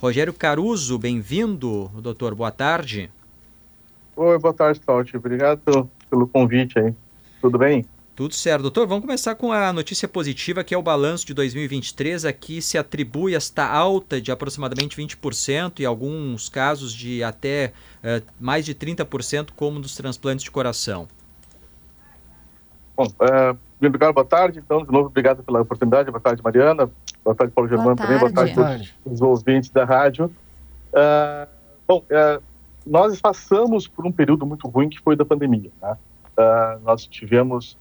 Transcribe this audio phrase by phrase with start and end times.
[0.00, 3.10] Rogério Caruso, bem-vindo, doutor, boa tarde.
[4.16, 5.18] Oi, boa tarde, Cláudio.
[5.18, 6.94] Obrigado pelo convite aí.
[7.38, 7.84] Tudo bem?
[8.16, 8.62] Tudo certo.
[8.62, 12.24] Doutor, vamos começar com a notícia positiva, que é o balanço de 2023.
[12.24, 18.64] Aqui se atribui esta alta de aproximadamente 20% e alguns casos de até uh, mais
[18.64, 21.08] de 30%, como nos transplantes de coração.
[22.96, 24.60] Bom, uh, obrigado, boa tarde.
[24.64, 26.10] Então, de novo, obrigado pela oportunidade.
[26.10, 26.90] Boa tarde, Mariana.
[27.24, 28.18] Boa tarde, Paulo Germano também.
[28.18, 30.26] Boa tarde a todos os ouvintes da rádio.
[30.92, 31.48] Uh,
[31.86, 32.42] bom, uh,
[32.86, 35.70] nós passamos por um período muito ruim que foi da pandemia.
[35.82, 35.96] Né?
[36.36, 37.76] Uh, nós tivemos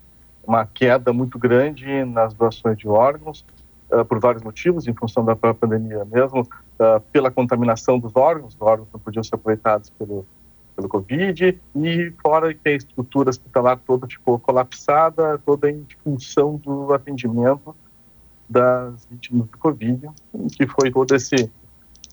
[0.46, 3.46] uma queda muito grande nas doações de órgãos,
[4.08, 6.48] por vários motivos, em função da pandemia mesmo,
[7.12, 10.28] pela contaminação dos órgãos, os órgãos não podiam ser aproveitados pelo,
[10.76, 16.94] pelo Covid, e fora que a estrutura hospitalar toda ficou colapsada, toda em função do
[16.94, 17.76] atendimento
[18.50, 20.10] das vítimas do Covid,
[20.58, 21.52] que foi todo esse,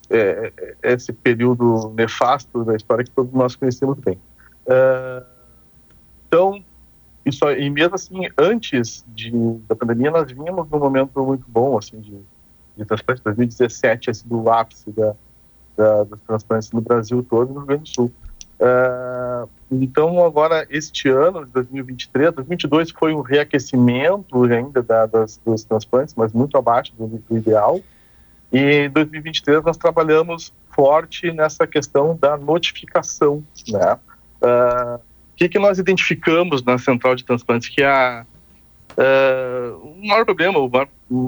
[0.09, 4.19] é, é, esse período nefasto da história que todos nós conhecemos bem.
[4.65, 5.25] Uh,
[6.27, 6.63] então,
[7.25, 9.31] isso, e mesmo assim, antes de,
[9.67, 12.17] da pandemia, nós vínhamos num momento muito bom, assim, de,
[12.77, 13.21] de transplante.
[13.23, 15.15] 2017 tinha sido o ápice da,
[15.75, 18.11] da, dos transplantes no Brasil todo e no Rio Grande do Sul.
[18.59, 25.63] Uh, então, agora, este ano, de 2023, 2022 foi um reaquecimento ainda da, das, dos
[25.63, 27.79] transplantes, mas muito abaixo do, do ideal.
[28.51, 33.97] E em 2023 nós trabalhamos forte nessa questão da notificação, né?
[34.41, 38.25] Uh, o que, que nós identificamos na central de transplantes que a
[38.97, 40.59] uh, o maior problema,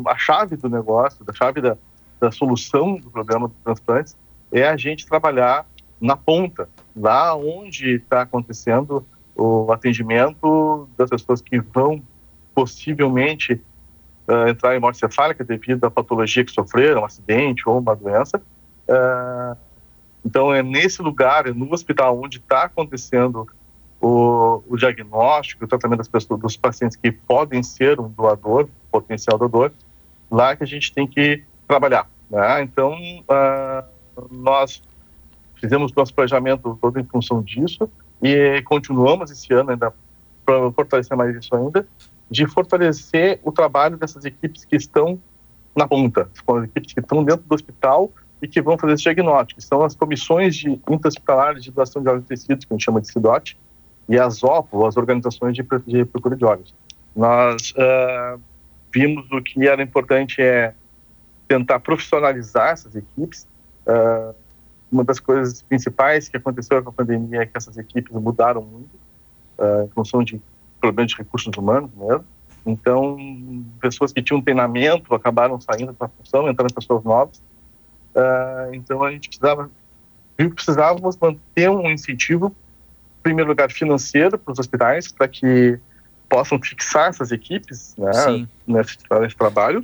[0.07, 1.77] a chave do negócio, a chave da,
[2.19, 4.17] da solução do problema dos transplantes
[4.51, 5.65] é a gente trabalhar
[6.01, 6.69] na ponta,
[6.99, 9.05] lá onde está acontecendo
[9.35, 12.01] o atendimento das pessoas que vão
[12.53, 13.53] possivelmente
[14.27, 18.37] uh, entrar em morte cefálica devido à patologia que sofreram, um acidente ou uma doença.
[18.87, 19.57] Uh,
[20.25, 23.47] então, é nesse lugar, é no hospital onde está acontecendo
[24.01, 29.37] o, o, diagnóstico, o tratamento das pessoas, dos pacientes que podem ser um doador, potencial
[29.37, 29.71] doador,
[30.29, 32.09] lá que a gente tem que trabalhar.
[32.29, 32.63] Né?
[32.63, 33.83] Então, uh,
[34.29, 34.81] nós
[35.59, 37.89] fizemos nosso planejamento todo em função disso
[38.21, 39.93] e continuamos esse ano ainda
[40.45, 41.87] para fortalecer mais isso ainda,
[42.29, 45.19] de fortalecer o trabalho dessas equipes que estão
[45.75, 48.11] na ponta, as equipes que estão dentro do hospital
[48.41, 49.61] e que vão fazer esse diagnóstico.
[49.61, 53.01] São as comissões de intra-hospitalares de doação de órgãos e tecidos, que a gente chama
[53.01, 53.57] de CIDOT,
[54.07, 56.73] e as OPO, as organizações de, de procura de órgãos.
[57.15, 58.39] Nós uh,
[58.93, 60.73] vimos o que era importante é
[61.47, 63.47] tentar profissionalizar essas equipes,
[63.85, 64.33] uh,
[64.91, 68.95] uma das coisas principais que aconteceu com a pandemia é que essas equipes mudaram muito,
[69.57, 70.41] uh, em função de
[70.79, 72.25] problemas de recursos humanos mesmo.
[72.65, 73.17] Então,
[73.79, 77.37] pessoas que tinham treinamento acabaram saindo da função, entrando pessoas novas.
[78.15, 79.69] Uh, então, a gente precisava,
[80.35, 82.47] precisávamos manter um incentivo,
[83.19, 85.79] em primeiro lugar, financeiro para os hospitais, para que
[86.27, 88.11] possam fixar essas equipes né,
[88.67, 89.83] nesse, nesse, trabalho,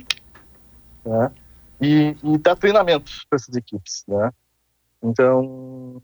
[1.04, 1.32] né,
[1.80, 4.04] e, e dar treinamento para essas equipes.
[4.06, 4.30] Né.
[5.08, 6.02] Então,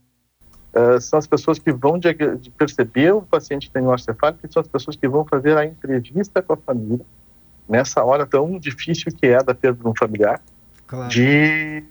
[0.74, 4.52] uh, são as pessoas que vão de, de perceber o paciente que tem osteocefálica e
[4.52, 7.04] são as pessoas que vão fazer a entrevista com a família
[7.68, 10.40] nessa hora tão difícil que é da perda de um familiar,
[10.86, 11.08] claro.
[11.08, 11.84] de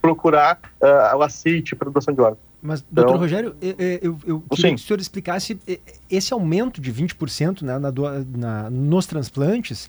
[0.00, 2.50] procurar uh, o aceite para doação de órgãos.
[2.62, 4.76] Mas, então, doutor Rogério, eu, eu, eu queria sim.
[4.76, 5.58] que o senhor explicasse
[6.10, 7.90] esse aumento de 20% né, na,
[8.36, 9.88] na, nos transplantes,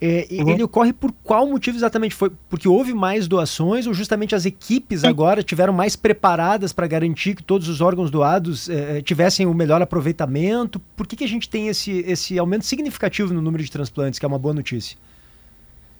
[0.00, 0.50] é, uhum.
[0.50, 2.14] Ele ocorre por qual motivo exatamente?
[2.14, 5.06] Foi porque houve mais doações ou justamente as equipes Sim.
[5.06, 9.80] agora tiveram mais preparadas para garantir que todos os órgãos doados é, tivessem o melhor
[9.80, 10.78] aproveitamento?
[10.96, 14.26] Por que, que a gente tem esse, esse aumento significativo no número de transplantes, que
[14.26, 14.98] é uma boa notícia?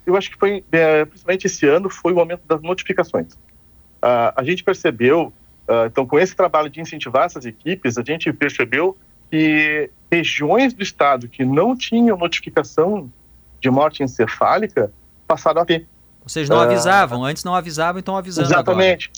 [0.04, 3.32] Eu acho que foi, é, principalmente esse ano, foi o aumento das notificações.
[3.32, 5.32] Uh, a gente percebeu,
[5.66, 8.98] uh, então com esse trabalho de incentivar essas equipes, a gente percebeu
[9.30, 13.10] que regiões do estado que não tinham notificação
[13.64, 14.92] de morte encefálica
[15.26, 15.86] passaram a ter.
[16.22, 19.10] Vocês não uh, avisavam, antes não avisavam, então avisando Exatamente.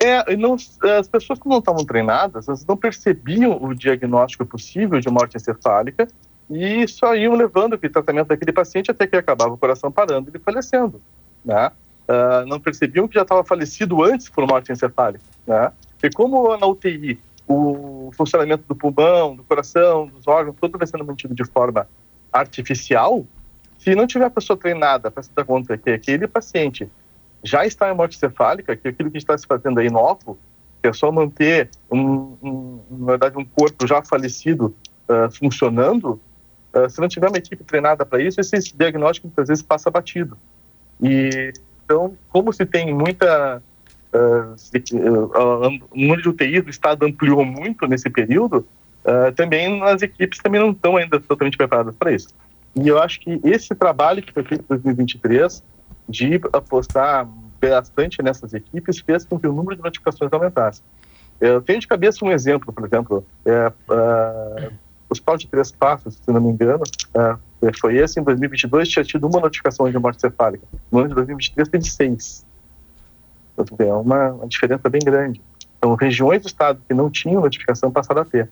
[0.00, 5.08] É, não, as pessoas que não estavam treinadas, elas não percebiam o diagnóstico possível de
[5.08, 6.08] morte encefálica
[6.50, 10.30] e só iam levando o tratamento daquele paciente até que acabava o coração parando e
[10.30, 11.00] ele falecendo.
[11.44, 11.70] Né?
[12.08, 15.24] Uh, não percebiam que já estava falecido antes por morte encefálica.
[15.46, 15.70] Né?
[16.02, 21.04] E como na UTI o funcionamento do pulmão, do coração, dos órgãos, tudo vai sendo
[21.04, 21.86] mantido de forma
[22.32, 23.24] artificial,
[23.82, 26.88] se não tiver a pessoa treinada para se dar conta que aquele paciente
[27.42, 30.38] já está em morte cefálica, que aquilo que está se fazendo aí novo,
[30.80, 34.74] que é só manter, um, um, na verdade, um corpo já falecido
[35.08, 36.20] uh, funcionando,
[36.72, 40.38] uh, se não tiver uma equipe treinada para isso, esse diagnóstico muitas vezes passa batido.
[41.00, 41.52] E
[41.84, 43.60] então, como se tem muita
[44.14, 44.54] uh,
[45.92, 48.64] o número de UTIs do Estado ampliou muito nesse período,
[49.34, 52.28] também as equipes também não estão ainda totalmente preparadas para isso.
[52.74, 55.62] E eu acho que esse trabalho que foi feito em 2023,
[56.08, 57.28] de apostar
[57.60, 60.82] bastante nessas equipes, fez com que o número de notificações aumentasse.
[61.40, 64.72] Eu tenho de cabeça um exemplo, por exemplo, é, uh,
[65.08, 66.82] o Hospital de Três Passos, se não me engano,
[67.16, 67.38] uh,
[67.80, 70.64] foi esse, em 2022 tinha tido uma notificação de morte cefálica.
[70.90, 72.46] No ano de 2023 teve seis.
[73.58, 75.40] Então, é uma, uma diferença bem grande.
[75.78, 78.48] Então, regiões do estado que não tinham notificação passaram a ter.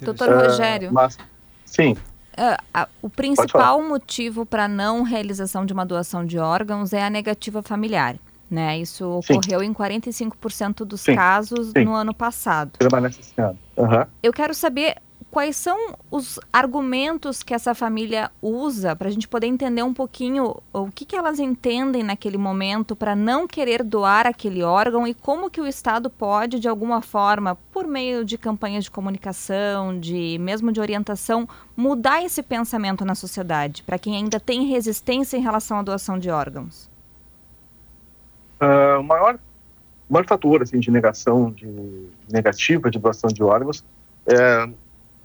[0.00, 0.92] Doutor uh, Rogério.
[0.92, 1.18] Mas,
[1.64, 1.96] sim.
[2.36, 7.62] Uh, o principal motivo para não realização de uma doação de órgãos é a negativa
[7.62, 8.16] familiar.
[8.50, 8.78] Né?
[8.78, 9.66] Isso ocorreu Sim.
[9.66, 11.14] em 45% dos Sim.
[11.14, 11.84] casos Sim.
[11.84, 12.72] no ano passado.
[12.78, 13.58] Permanece esse ano.
[13.76, 14.04] Uhum.
[14.22, 14.96] Eu quero saber
[15.34, 20.62] quais são os argumentos que essa família usa para a gente poder entender um pouquinho
[20.72, 25.50] o que, que elas entendem naquele momento para não querer doar aquele órgão e como
[25.50, 30.70] que o Estado pode, de alguma forma, por meio de campanhas de comunicação, de mesmo
[30.70, 35.82] de orientação, mudar esse pensamento na sociedade, para quem ainda tem resistência em relação à
[35.82, 36.88] doação de órgãos.
[38.62, 39.36] Uh, o maior,
[40.08, 41.66] maior fator assim, de negação de
[42.30, 43.84] negativa de doação de órgãos
[44.28, 44.68] é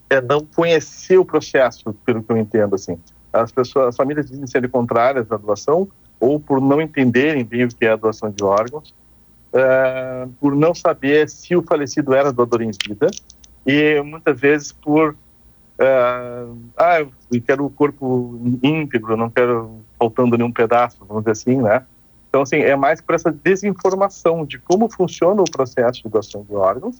[0.09, 2.97] é não conhecer o processo, pelo que eu entendo, assim.
[3.31, 5.87] As pessoas, as famílias dizem serem contrárias à doação
[6.19, 8.93] ou por não entenderem bem o que é a doação de órgãos,
[9.53, 13.07] é, por não saber se o falecido era doador em vida
[13.65, 15.15] e muitas vezes por
[15.79, 16.45] é,
[16.77, 21.85] ah, eu quero o corpo íntegro, não quero faltando nenhum pedaço, vamos dizer assim, né?
[22.27, 26.53] Então, assim, é mais por essa desinformação de como funciona o processo de doação de
[26.53, 26.97] órgãos,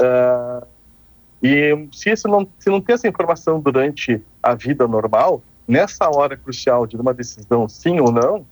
[0.00, 0.66] uh,
[1.42, 6.36] e se, isso não, se não tem essa informação durante a vida normal, nessa hora
[6.36, 8.44] crucial de uma decisão sim ou não,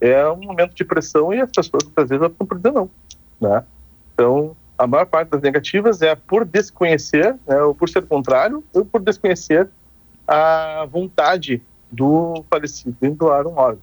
[0.00, 2.90] é um momento de pressão e as pessoas muitas vezes optam por dizer não.
[3.40, 3.64] Né?
[4.14, 8.84] Então, a maior parte das negativas é por desconhecer, né, ou por ser contrário, ou
[8.84, 9.68] por desconhecer
[10.26, 13.82] a vontade do falecido em doar um órgão.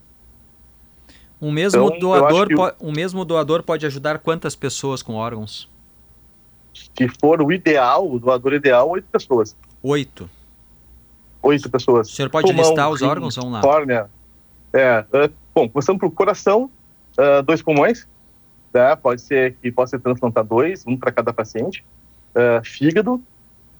[1.41, 2.85] Um mesmo, então, doador, que...
[2.85, 5.69] um mesmo doador pode ajudar quantas pessoas com órgãos?
[6.97, 9.55] Se for o ideal, o doador ideal, oito pessoas.
[9.83, 10.29] Oito?
[11.41, 12.09] Oito pessoas.
[12.09, 13.35] O senhor pode Pulmão, listar os órgãos?
[13.35, 13.61] Vamos lá.
[13.61, 14.09] Córnea.
[14.73, 16.69] É, uh, bom, começando pelo coração,
[17.17, 18.07] uh, dois pulmões,
[18.71, 18.95] tá?
[18.95, 21.83] pode ser que possa ser transplantar dois, um para cada paciente.
[22.35, 23.21] Uh, fígado,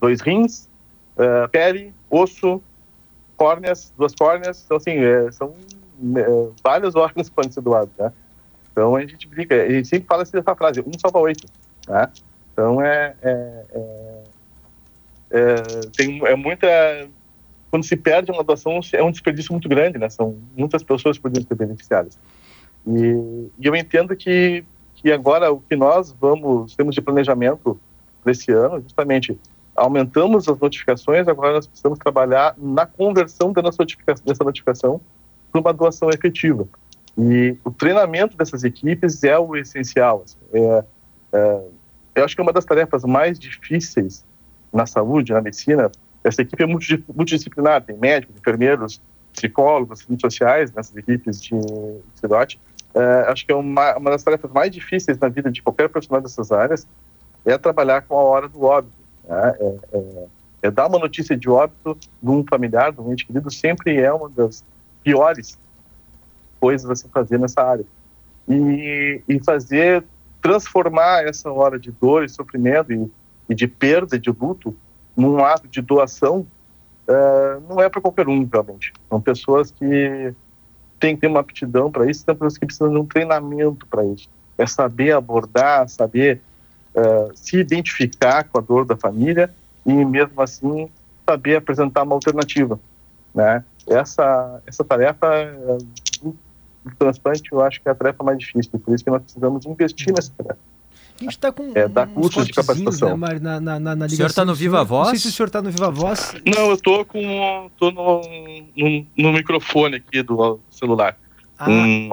[0.01, 0.67] dois rins,
[1.51, 2.61] pele, osso,
[3.39, 4.63] córneas, duas córneas.
[4.65, 5.53] Então, assim, é, são
[6.15, 8.11] é, vários órgãos que podem ser doados, né?
[8.71, 11.47] Então, a gente brinca, a gente sempre fala essa frase, um salva oito,
[11.87, 12.09] né?
[12.59, 14.23] Então é, é, é,
[15.31, 15.55] é,
[15.95, 16.67] tem, é muita.
[17.71, 20.09] Quando se perde uma doação, é um desperdício muito grande, né?
[20.09, 22.19] São muitas pessoas que poderiam ser beneficiadas.
[22.85, 24.65] E, e, eu entendo que,
[24.95, 27.79] que agora o que nós vamos, temos de planejamento
[28.21, 29.39] para esse ano, justamente
[29.73, 34.99] aumentamos as notificações, agora nós precisamos trabalhar na conversão dessa notificação, dessa notificação
[35.49, 36.67] para uma doação efetiva.
[37.17, 40.23] E o treinamento dessas equipes é o essencial.
[40.25, 40.83] Assim, é,
[41.31, 41.61] é,
[42.19, 44.25] eu acho que uma das tarefas mais difíceis
[44.71, 45.91] na saúde, na medicina.
[46.23, 49.01] Essa equipe é multidisciplinar, tem médicos, enfermeiros,
[49.33, 52.59] psicólogos, sociais nessas equipes de, de
[52.93, 56.21] É, acho que é uma, uma das tarefas mais difíceis na vida de qualquer profissional
[56.21, 56.87] dessas áreas
[57.45, 58.93] é trabalhar com a hora do óbito.
[59.27, 59.55] Né?
[59.59, 60.25] É, é,
[60.63, 64.11] é, dar uma notícia de óbito de um familiar, de um ente querido, sempre é
[64.11, 64.63] uma das
[65.03, 65.57] piores
[66.59, 67.85] coisas a se fazer nessa área.
[68.47, 70.03] E, e fazer
[70.41, 73.11] transformar essa hora de dor e sofrimento e,
[73.49, 74.75] e de perda, de luto,
[75.15, 76.45] num ato de doação,
[77.07, 78.93] uh, não é para qualquer um, realmente.
[79.09, 80.33] São pessoas que
[80.99, 84.05] têm que ter uma aptidão para isso, são pessoas que precisam de um treinamento para
[84.05, 84.29] isso.
[84.57, 86.41] É saber abordar, saber
[86.95, 89.53] uh, se identificar com a dor da família
[89.85, 90.89] e, mesmo assim,
[91.27, 92.79] saber apresentar uma alternativa.
[93.33, 93.63] Né?
[93.87, 95.27] Essa, essa tarefa
[96.23, 96.35] uh,
[96.85, 99.65] do transplante, eu acho que é a tarefa mais difícil, por isso que nós precisamos
[99.65, 100.59] investir nessa tarefa.
[101.19, 103.17] A gente está com é, dar cursos de capacitação.
[103.17, 105.07] Né, na, na, na, na o senhor está no Viva Voz?
[105.07, 106.33] Não sei se o senhor está no Viva Voz.
[106.45, 108.21] Não, eu estou com, tô no,
[108.75, 111.17] no, no microfone aqui do celular.
[111.59, 111.69] Ah.
[111.69, 112.09] Um,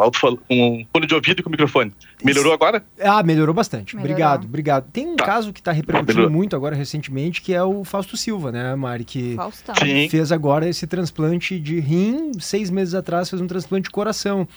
[0.51, 1.93] um fone de ouvido com microfone.
[2.25, 2.85] Melhorou agora?
[3.01, 3.95] Ah, melhorou bastante.
[3.95, 4.13] Melhorou.
[4.13, 4.91] Obrigado, obrigado.
[4.91, 5.25] Tem um tá.
[5.25, 6.37] caso que está repercutindo melhorou.
[6.37, 9.05] muito agora recentemente, que é o Fausto Silva, né, Mari?
[9.05, 9.37] Que
[10.11, 14.49] fez agora esse transplante de rim, seis meses atrás fez um transplante de coração.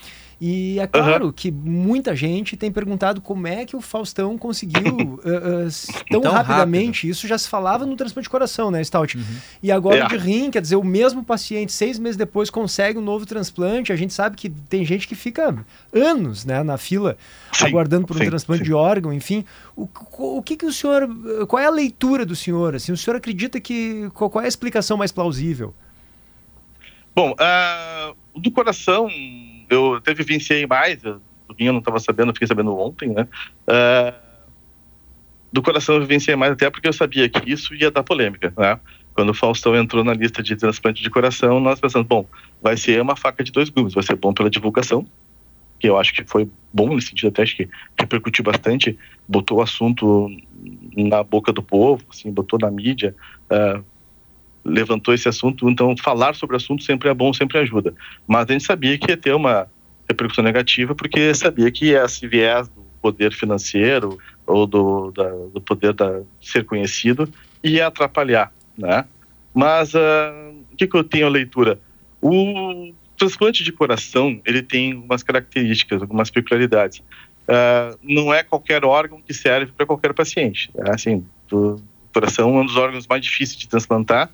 [0.41, 1.31] E é claro uhum.
[1.34, 6.31] que muita gente tem perguntado como é que o Faustão conseguiu uh, uh, tão então,
[6.31, 7.00] rapidamente.
[7.00, 7.12] Rápido.
[7.12, 9.17] Isso já se falava no transplante de coração, né, Stout?
[9.17, 9.24] Uhum.
[9.62, 10.08] E agora é.
[10.08, 13.91] de rim, quer dizer, o mesmo paciente, seis meses depois, consegue um novo transplante.
[13.91, 15.53] A gente sabe que tem gente que fica
[15.93, 17.17] anos né, na fila
[17.51, 18.65] sim, aguardando por um sim, transplante sim.
[18.65, 19.43] de órgão, enfim.
[19.75, 19.89] O,
[20.38, 21.10] o que, que o senhor.
[21.48, 22.75] Qual é a leitura do senhor?
[22.75, 24.10] Assim, o senhor acredita que.
[24.13, 25.74] Qual, qual é a explicação mais plausível?
[27.13, 29.10] Bom, uh, do coração
[29.70, 31.22] eu até vivenciei mais, eu,
[31.58, 33.28] não estava sabendo, fiquei sabendo ontem, né?
[33.68, 34.30] Uh,
[35.52, 38.80] do coração eu vivenciei mais até porque eu sabia que isso ia dar polêmica, né?
[39.14, 42.26] Quando o Faustão entrou na lista de transplante de coração, nós pensamos, bom,
[42.62, 45.06] vai ser uma faca de dois gumes, vai ser bom pela divulgação,
[45.80, 47.68] que eu acho que foi bom nesse sentido até, acho que
[48.00, 48.98] repercutiu bastante,
[49.28, 50.30] botou o assunto
[50.96, 53.16] na boca do povo, assim, botou na mídia,
[53.52, 53.84] uh,
[54.63, 57.94] levantou esse assunto, então falar sobre o assunto sempre é bom, sempre ajuda.
[58.28, 59.68] Mas a gente sabia que ia ter uma
[60.08, 65.94] repercussão negativa, porque sabia que esse viés do poder financeiro ou do, da, do poder
[65.94, 67.32] da ser conhecido
[67.63, 69.06] ia atrapalhar, né?
[69.54, 70.00] Mas uh,
[70.72, 71.80] o que, que eu tenho a leitura?
[72.22, 77.00] O transplante de coração ele tem algumas características, algumas peculiaridades.
[77.00, 80.70] Uh, não é qualquer órgão que serve para qualquer paciente.
[80.78, 81.78] É assim, o
[82.13, 84.30] coração é um dos órgãos mais difíceis de transplantar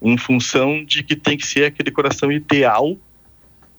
[0.00, 2.96] em função de que tem que ser aquele coração ideal,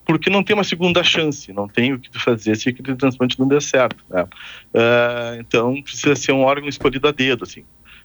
[0.05, 3.47] porque não tem uma segunda chance, não tem o que fazer se aquele transplante não
[3.47, 4.03] der certo.
[4.09, 4.23] Né?
[4.23, 7.43] Uh, então, precisa ser um órgão escolhido a dedo.
[7.43, 7.63] Assim.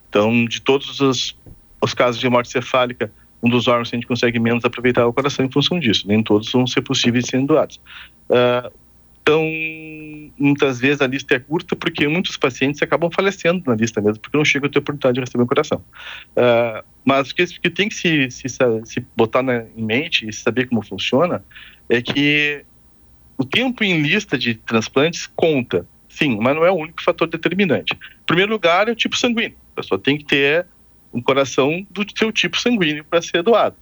[0.08, 1.36] Então, de todos os,
[1.80, 3.10] os casos de morte cefálica,
[3.42, 6.06] um dos órgãos que a gente consegue menos aproveitar é o coração em função disso.
[6.06, 7.80] Nem todos vão ser possíveis serem doados.
[8.28, 8.70] Uh,
[9.22, 9.42] então,
[10.38, 14.36] muitas vezes a lista é curta porque muitos pacientes acabam falecendo na lista mesmo, porque
[14.36, 15.82] não chegam a ter oportunidade de receber o coração.
[16.36, 20.32] Uh, mas o que, que, tem que se, se, se botar na, em mente e
[20.32, 21.44] saber como funciona
[21.88, 22.64] é que
[23.36, 27.94] o tempo em lista de transplantes conta, sim, mas não é o único fator determinante.
[27.94, 29.56] Em primeiro lugar, é o tipo sanguíneo.
[29.72, 30.66] A pessoa tem que ter
[31.12, 33.76] um coração do seu tipo sanguíneo para ser doado.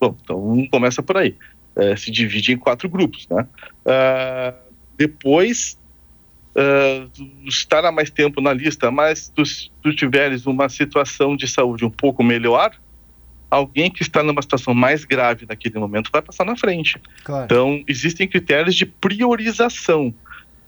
[0.00, 1.34] Bom, então começa por aí.
[1.76, 3.46] É, se divide em quatro grupos, né?
[3.86, 5.78] Uh, depois
[6.56, 9.42] uh, estar há mais tempo na lista, mas tu,
[9.82, 12.72] tu tiveres uma situação de saúde um pouco melhor,
[13.50, 17.00] alguém que está numa situação mais grave naquele momento vai passar na frente.
[17.24, 17.44] Claro.
[17.44, 20.14] Então, existem critérios de priorização.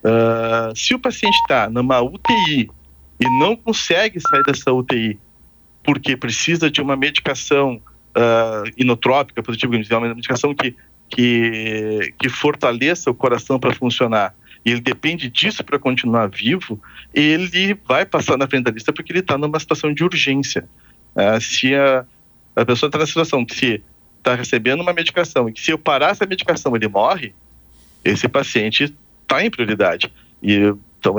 [0.03, 2.69] Uh, se o paciente está numa UTI
[3.21, 5.19] e não consegue sair dessa UTI
[5.85, 7.81] porque precisa de uma medicação
[8.17, 10.75] uh, inotrópica, positivo, uma medicação que
[11.15, 16.81] que, que fortaleça o coração para funcionar, e ele depende disso para continuar vivo,
[17.12, 20.69] ele vai passar na frente da lista porque ele está numa situação de urgência.
[21.14, 22.04] Uh, se a,
[22.54, 23.83] a pessoa está na situação que se
[24.19, 27.35] está recebendo uma medicação e que se eu parar essa medicação ele morre,
[28.04, 30.12] esse paciente está em prioridade.
[30.42, 31.16] E, então,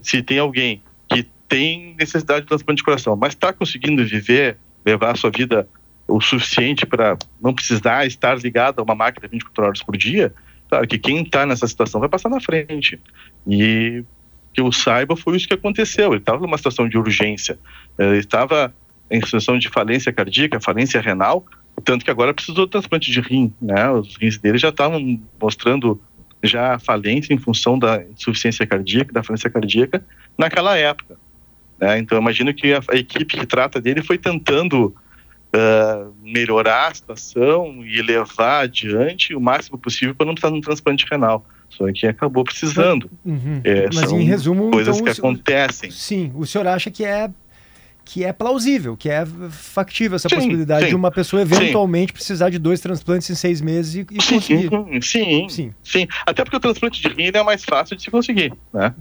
[0.00, 5.12] se tem alguém que tem necessidade de transplante de coração, mas está conseguindo viver, levar
[5.12, 5.68] a sua vida
[6.08, 10.32] o suficiente para não precisar estar ligado a uma máquina 24 horas por dia,
[10.68, 13.00] claro que quem está nessa situação vai passar na frente.
[13.46, 14.04] E
[14.52, 16.08] que eu saiba foi isso que aconteceu.
[16.08, 17.58] Ele estava numa situação de urgência,
[17.98, 18.74] ele estava
[19.10, 21.44] em situação de falência cardíaca, falência renal,
[21.84, 23.90] tanto que agora precisou de transplante de rim, né?
[23.90, 26.00] Os rins dele já estavam mostrando
[26.42, 30.04] já falência em função da insuficiência cardíaca, da falência cardíaca
[30.36, 31.16] naquela época.
[31.78, 31.98] Né?
[31.98, 34.94] Então, imagino que a equipe que trata dele foi tentando
[35.56, 40.60] uh, melhorar a situação e levar adiante o máximo possível para não precisar de um
[40.60, 41.44] transplante renal.
[41.68, 43.10] Só que acabou precisando.
[43.24, 43.60] Uhum.
[43.64, 45.90] É, Mas em resumo, coisas então, que acontecem.
[45.90, 47.30] Sim, o senhor acha que é
[48.04, 52.14] que é plausível, que é factível essa sim, possibilidade sim, de uma pessoa eventualmente sim.
[52.14, 54.70] precisar de dois transplantes em seis meses e, e sim, conseguir.
[55.02, 56.06] Sim, sim, sim.
[56.24, 58.94] Até porque o transplante de rim é mais fácil de se conseguir, né?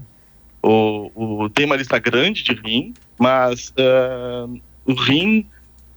[0.64, 5.48] O, o, tem uma lista grande de rim, mas uh, o rim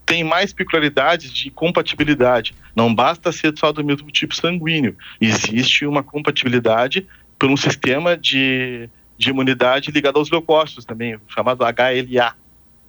[0.09, 2.55] tem mais peculiaridades de compatibilidade.
[2.75, 4.97] Não basta ser só do mesmo tipo sanguíneo.
[5.21, 7.07] Existe uma compatibilidade
[7.39, 8.89] por um sistema de,
[9.19, 12.35] de imunidade ligado aos leucócitos também, chamado HLA.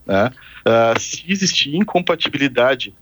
[0.07, 0.31] Né?
[0.65, 2.93] Uh, se existir incompatibilidade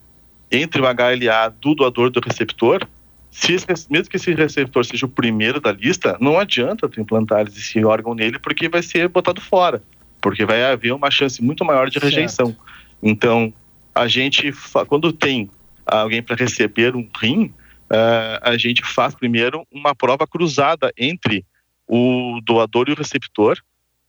[0.52, 2.88] entre o HLA do doador do receptor,
[3.30, 7.46] se esse, mesmo que esse receptor seja o primeiro da lista, não adianta tu implantar
[7.46, 9.84] esse órgão nele porque vai ser botado fora,
[10.20, 12.48] porque vai haver uma chance muito maior de rejeição.
[12.48, 12.62] Certo.
[13.04, 13.54] Então,
[13.98, 14.54] a gente,
[14.88, 15.50] quando tem
[15.86, 17.46] alguém para receber um rim,
[17.92, 21.46] uh, a gente faz primeiro uma prova cruzada entre
[21.88, 23.58] o doador e o receptor,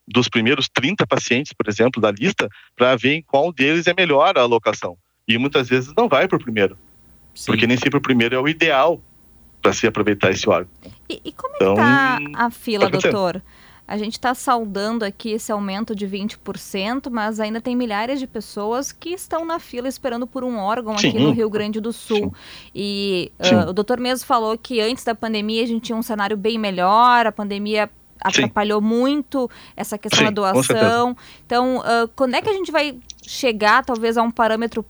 [0.06, 4.36] dos primeiros 30 pacientes, por exemplo, da lista, para ver em qual deles é melhor
[4.36, 4.96] a alocação.
[5.26, 6.78] E muitas vezes não vai para o primeiro,
[7.34, 7.52] Sim.
[7.52, 9.00] porque nem sempre o primeiro é o ideal
[9.60, 10.70] para se aproveitar esse órgão.
[11.08, 13.42] E, e como então, está a fila, doutor?
[13.88, 18.92] A gente está saudando aqui esse aumento de 20%, mas ainda tem milhares de pessoas
[18.92, 21.08] que estão na fila esperando por um órgão Sim.
[21.08, 22.18] aqui no Rio Grande do Sul.
[22.18, 22.32] Sim.
[22.74, 26.36] E uh, o doutor mesmo falou que antes da pandemia a gente tinha um cenário
[26.36, 27.88] bem melhor, a pandemia
[28.20, 28.86] atrapalhou Sim.
[28.86, 31.16] muito essa questão da doação.
[31.46, 34.84] Então, uh, quando é que a gente vai chegar, talvez, a um parâmetro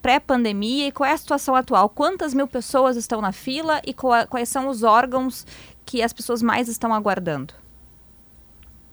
[0.00, 1.88] pré-pandemia e qual é a situação atual?
[1.88, 5.44] Quantas mil pessoas estão na fila e quais são os órgãos
[5.84, 7.52] que as pessoas mais estão aguardando?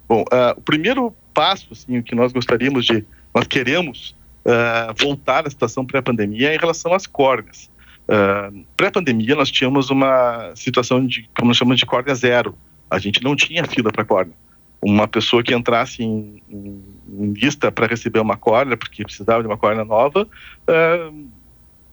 [0.07, 5.47] Bom, uh, o primeiro passo, assim, o que nós gostaríamos de, nós queremos uh, voltar
[5.47, 7.69] à situação pré-pandemia é em relação às córneas.
[8.07, 12.55] Uh, pré-pandemia nós tínhamos uma situação de, como nós chamamos de córnea zero.
[12.89, 14.35] A gente não tinha fila para córnea.
[14.79, 19.47] Uma pessoa que entrasse em, em, em lista para receber uma córnea, porque precisava de
[19.47, 20.27] uma córnea nova,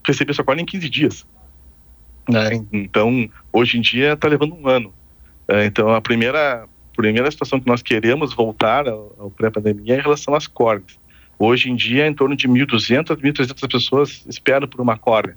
[0.06, 1.26] recebia sua córnea em 15 dias.
[2.70, 4.92] Então, hoje em dia está levando um ano.
[5.64, 10.34] então, a primeira primeira situação que nós queremos voltar ao, ao pré-pandemia é em relação
[10.34, 11.00] às córneas.
[11.38, 15.36] Hoje em dia, em torno de 1.200 1.300 pessoas esperam por uma córnea.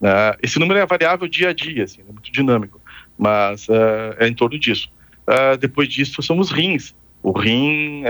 [0.00, 2.80] Uh, esse número é variável dia a dia, assim, é muito dinâmico,
[3.16, 4.90] mas uh, é em torno disso.
[5.26, 6.94] Uh, depois disso, são os rins.
[7.22, 8.04] O rim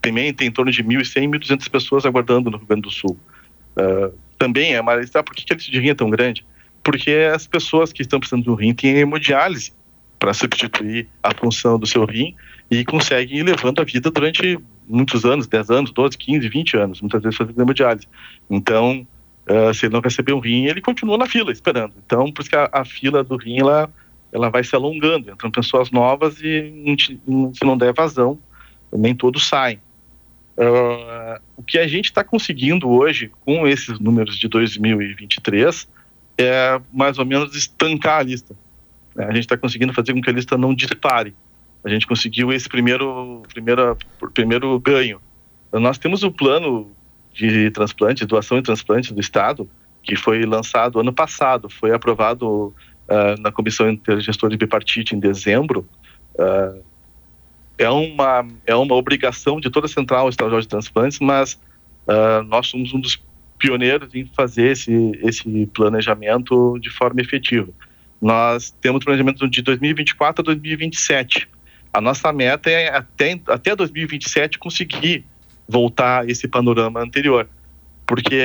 [0.00, 3.16] também tem em torno de 1.100, 1.200 pessoas aguardando no Rio Grande do Sul.
[4.36, 6.44] também é, mas sabe por que, que a lista de rim é tão grande?
[6.82, 9.72] Porque as pessoas que estão precisando do rim têm hemodiálise
[10.18, 12.34] para substituir a função do seu rim
[12.70, 14.58] e consegue ir levando a vida durante
[14.88, 18.08] muitos anos, 10 anos, 12, 15, 20 anos, muitas vezes fazendo hemodiálise.
[18.50, 19.06] Então,
[19.48, 21.94] uh, se ele não receber um rim, ele continua na fila esperando.
[22.04, 23.90] Então, por isso que a, a fila do rim, ela,
[24.32, 26.96] ela vai se alongando, entram pessoas novas e
[27.54, 28.38] se não der vazão,
[28.92, 29.80] nem todos saem.
[30.56, 35.86] Uh, o que a gente está conseguindo hoje com esses números de 2023
[36.38, 38.56] é mais ou menos estancar a lista.
[39.16, 39.24] Né?
[39.24, 41.34] A gente está conseguindo fazer com que a lista não dispare.
[41.82, 43.96] A gente conseguiu esse primeiro, primeiro,
[44.34, 45.20] primeiro ganho.
[45.72, 46.90] Nós temos um plano
[47.32, 49.68] de transplante, doação e transplante do Estado,
[50.02, 52.74] que foi lançado ano passado, foi aprovado
[53.08, 55.86] uh, na Comissão Intergestora Bipartite em dezembro.
[56.34, 56.82] Uh,
[57.78, 61.54] é, uma, é uma obrigação de toda a Central Estadual de Transplantes, mas
[62.06, 63.22] uh, nós somos um dos
[63.58, 67.68] pioneiros em fazer esse, esse planejamento de forma efetiva.
[68.20, 71.48] Nós temos planejamento de 2024 a 2027.
[71.92, 75.24] A nossa meta é até, até 2027 conseguir
[75.68, 77.48] voltar esse panorama anterior.
[78.06, 78.40] Porque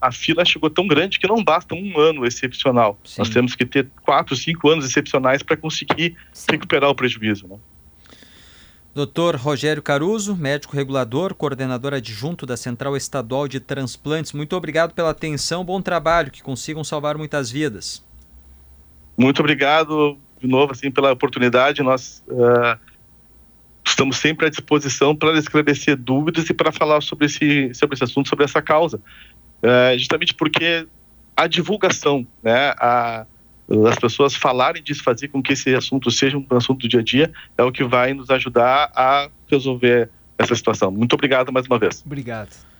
[0.00, 2.98] a fila chegou tão grande que não basta um ano excepcional.
[3.04, 3.16] Sim.
[3.18, 6.52] Nós temos que ter quatro, cinco anos excepcionais para conseguir Sim.
[6.52, 7.48] recuperar o prejuízo.
[7.48, 7.56] Né?
[8.94, 15.10] Doutor Rogério Caruso, médico regulador, coordenador adjunto da Central Estadual de Transplantes, muito obrigado pela
[15.10, 18.04] atenção, bom trabalho, que consigam salvar muitas vidas.
[19.22, 21.80] Muito obrigado de novo assim pela oportunidade.
[21.80, 22.76] Nós uh,
[23.86, 28.28] estamos sempre à disposição para esclarecer dúvidas e para falar sobre esse sobre esse assunto,
[28.28, 30.88] sobre essa causa, uh, justamente porque
[31.36, 33.24] a divulgação, né, a,
[33.88, 37.04] as pessoas falarem disso, fazer com que esse assunto seja um assunto do dia a
[37.04, 40.90] dia, é o que vai nos ajudar a resolver essa situação.
[40.90, 42.02] Muito obrigado mais uma vez.
[42.04, 42.71] Obrigado.